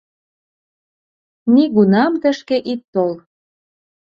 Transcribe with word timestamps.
Нигунам 1.53 2.13
тышке 2.21 2.57
ит 2.71 2.81
тол!.. 2.93 3.11